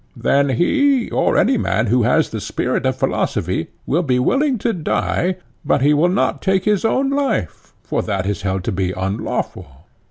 Then 0.17 0.49
he, 0.49 1.11
or 1.11 1.37
any 1.37 1.59
man 1.59 1.85
who 1.85 2.01
has 2.01 2.31
the 2.31 2.41
spirit 2.41 2.87
of 2.87 2.95
philosophy, 2.95 3.67
will 3.85 4.01
be 4.01 4.17
willing 4.17 4.57
to 4.57 4.73
die, 4.73 5.35
but 5.63 5.83
he 5.83 5.93
will 5.93 6.09
not 6.09 6.41
take 6.41 6.65
his 6.65 6.83
own 6.83 7.11
life, 7.11 7.73
for 7.83 8.01
that 8.01 8.25
is 8.25 8.41
held 8.41 8.63
to 8.63 8.71
be 8.71 8.93
unlawful. 8.93 9.67